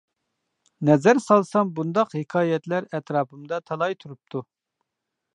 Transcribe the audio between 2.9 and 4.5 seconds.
ئەتراپىمدا تالاي تۇرۇپتۇ.